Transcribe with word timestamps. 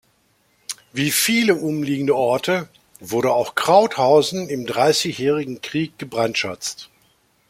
Wie 0.93 1.11
viele 1.11 1.53
umliegende 1.53 2.15
Orte 2.15 2.67
wurde 2.99 3.33
auch 3.33 3.53
Krauthausen 3.53 4.49
im 4.49 4.65
Dreißigjährigen 4.65 5.61
Krieg 5.61 5.99
gebrandschatzt. 5.99 6.89